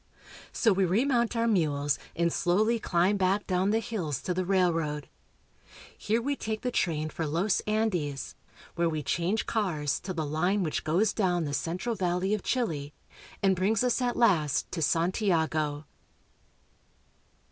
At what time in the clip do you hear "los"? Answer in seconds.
7.27-7.59